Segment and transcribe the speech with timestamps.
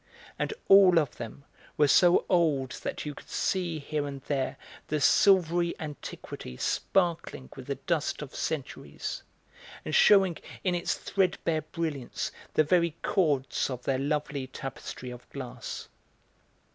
[0.39, 1.45] And all of them
[1.77, 7.67] were so old that you could see, here and there, their silvery antiquity sparkling with
[7.67, 9.21] the dust of centuries
[9.85, 15.87] and shewing in its threadbare brilliance the very cords of their lovely tapestry of glass.